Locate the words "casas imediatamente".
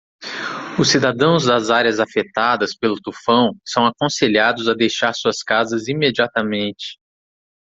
5.43-6.97